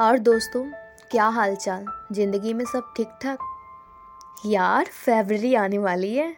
[0.00, 0.64] और दोस्तों,
[1.10, 1.86] क्या हालचाल?
[2.12, 3.38] ज़िंदगी में सब ठीक ठाक
[4.46, 6.36] यार फेबररी आने वाली है।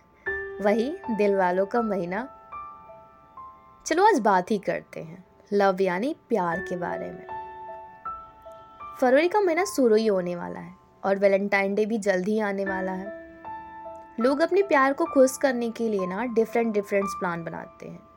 [0.63, 2.29] वही, दिल वालों का महीना।
[3.87, 7.27] चलो, आज बात ही करते हैं। लव यानी प्यार के बारे में।
[9.01, 12.65] फरवरी का महीना शुरू ही होने वाला है और वैलेंटाइन डे भी जल्द ही आने
[12.65, 13.13] वाला है।
[14.21, 18.09] लोग अपने प्यार को खुश करने के लिए ना डिफरेंट डिफरेंट प्लान बनाते हैं।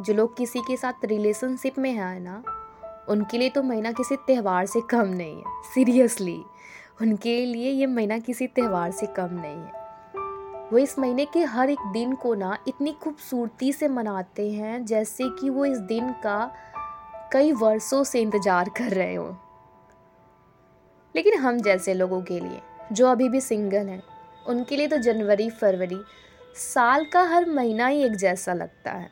[0.00, 2.42] जो लोग किसी के साथ रिलेशनशिप में हैं ना
[3.10, 6.42] उनके लिए तो महीना किसी त्यौहार से कम नहीं है सीरियसली
[7.00, 9.76] उनके लिए ये महीना किसी त्यौहार से कम नहीं है।
[10.72, 15.28] वो इस महीने के हर एक दिन को ना इतनी खूबसूरती से मनाते हैं, जैसे
[15.28, 16.52] कि वो इस दिन का
[17.32, 19.32] कई वर्षों से इंतज़ार कर रहे हों।
[21.14, 22.60] लेकिन हम जैसे लोगों के लिए,
[22.92, 24.02] जो अभी भी सिंगल हैं,
[24.46, 26.00] उनके लिए तो जनवरी, फरवरी
[26.56, 29.10] साल का हर महीना ही एक जैसा लगता है।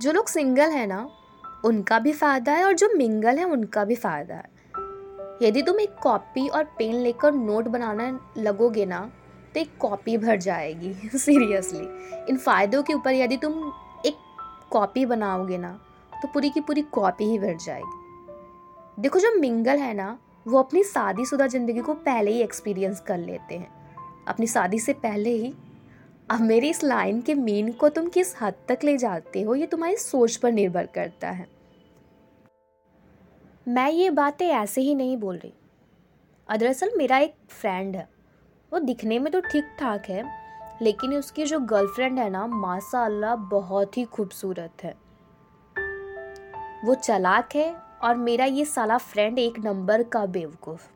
[0.00, 1.08] जो लोग सिंगल हैं ना
[1.64, 4.56] उनका भी फ़ायदा है और जो मिंगल है, उनका भी फ़ायदा है।
[5.42, 9.10] यदि तुम एक कॉपी और पेन लेकर नोट बनाना लगोगे ना
[9.54, 11.88] तो एक कॉपी भर जाएगी सीरियसली
[12.30, 13.72] इन फ़ायदों के ऊपर यदि तुम
[14.06, 14.16] एक
[14.70, 15.80] कॉपी बनाओगे ना
[16.22, 20.18] तो पूरी की पूरी कॉपी ही भर जाएगी। देखो, जो मिंगल है ना,
[20.48, 23.68] वो अपनी शादीशुदा ज़िंदगी को पहले ही एक्सपीरियंस कर लेते हैं।
[24.28, 25.54] अपनी शादी से पहले ही
[26.30, 29.66] अब मेरी इस लाइन के मीन को तुम किस हद तक ले जाते हो, ये
[29.66, 31.46] तुम्हारी सोच पर निर्भर करता है।
[33.68, 35.52] मैं ये बातें ऐसे ही नहीं बोल रही।
[36.48, 38.08] दरअसल मेरा एक फ्रेंड है।
[38.72, 40.24] वो दिखने में तो ठीक ठाक है,
[40.82, 44.94] लेकिन उसकी जो गर्लफ्रेंड है ना माशा अल्लाह बहुत ही खूबसूरत है।
[46.84, 50.88] वो चलाक है और मेरा ये साला फ्रेंड एक नंबर का बेवकूफ़।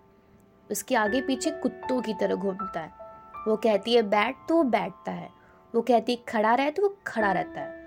[0.71, 3.02] उसके आगे पीछे कुत्तों की तरह घूमता है।
[3.49, 5.31] वो कहती है, बैठ तो वो बैठता है।
[5.75, 7.83] वो कहती है, खड़ा रहे तो वो खड़ा रहता है।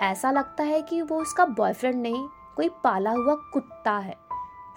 [0.00, 4.16] ऐसा लगता है कि वो उसका बॉयफ्रेंड नहीं, कोई पाला हुआ कुत्ता है।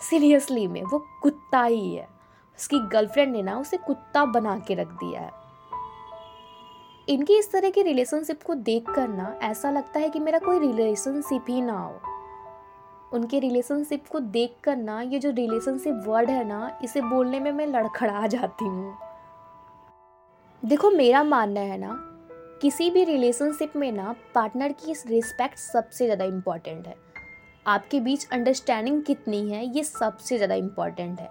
[0.02, 2.08] सीरियसली में, वो कुत्ता ही है।
[2.60, 5.32] उसकी गर्लफ्रेंड ने ना उसे कुत्ता बना के रख दिया है।
[7.10, 10.60] इनकी इस तरह की रिलेशनशिप को देख कर ना ऐसा लगता है कि मेरा कोई
[10.60, 12.00] रिलेशनशिप ही ना हो।
[13.14, 17.52] उनके रिलेशनशिप को देख कर ना ये जो रिलेशनशिप वर्ड है ना, इसे बोलने में
[17.52, 18.98] मैं लड़खड़ा जाती हूँ।
[20.66, 21.98] देखो, मेरा मानना है ना,
[22.62, 26.96] किसी भी रिलेशनशिप में ना पार्टनर की रिस्पेक्ट सबसे ज़्यादा इंपॉर्टेंट है।
[27.68, 31.30] आपके बीच अंडरस्टैंडिंग कितनी है, ये सबसे ज़्यादा इंपॉर्टेंट है।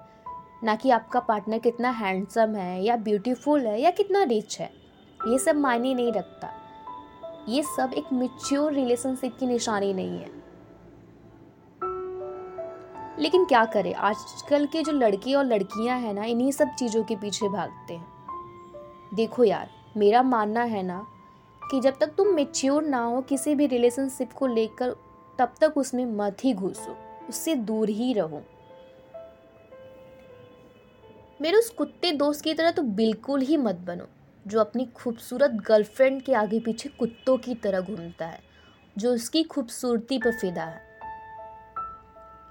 [0.64, 4.70] ना कि आपका पार्टनर कितना हैंडसम है, या ब्यूटीफुल है, या कितना रिच है,
[5.28, 6.50] ये सब मायने नहीं रखता।
[7.48, 10.30] ये सब एक मिच्योर रिलेशनशिप की निशानी नहीं है।
[13.18, 17.16] लेकिन क्या करें, आजकल के जो लड़के और लड़कियाँ हैं ना, इन्हीं सब चीज़ों के
[17.16, 18.13] पीछे भागते हैं।
[19.14, 21.06] देखो यार, मेरा मानना है ना
[21.62, 24.90] कि जब तक तुम मेच्योर ना हो किसी भी रिलेशनशिप को लेकर,
[25.38, 26.96] तब तक उसमें मत ही घुसो,
[27.28, 28.42] उससे दूर ही रहो।
[31.40, 34.04] मेरे उस कुत्ते दोस्त की तरह तो बिल्कुल ही मत बनो,
[34.46, 38.40] जो अपनी खूबसूरत गर्लफ्रेंड के आगे पीछे कुत्तों की तरह घूमता है,
[38.98, 40.82] जो उसकी खूबसूरती पर फिदा है।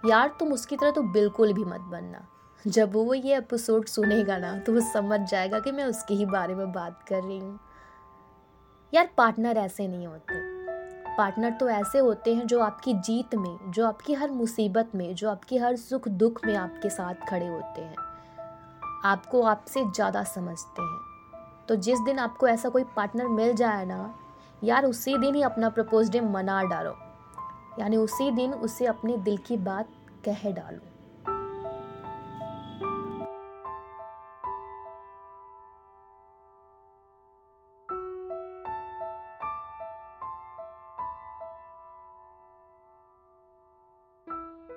[0.10, 2.28] यार, तुम उसकी तरह तो बिल्कुल भी मत बनना।
[2.68, 6.56] जब वो ये एपिसोड सुनेगा ना तो वो समझ जाएगा कि मैं उसके ही बारे
[6.56, 7.60] में बात कर रही हूँ।
[8.94, 10.34] यार पार्टनर ऐसे नहीं होते।
[11.18, 15.30] पार्टनर तो ऐसे होते हैं जो आपकी जीत में, जो आपकी हर मुसीबत में, जो
[15.30, 17.96] आपकी हर सुख दुख में आपके साथ खड़े होते हैं।
[19.06, 21.00] आपको आपसे ज़्यादा समझते हैं।
[21.68, 24.16] तो जिस दिन आपको ऐसा कोई पार्टनर मिल जाए ना,
[24.64, 26.96] यार, उसी दिन ही अपना प्रपोज डे मना डालो।
[27.80, 29.90] यानी उसी दिन उसे अपने दिल की बात
[30.26, 30.93] कह डालो।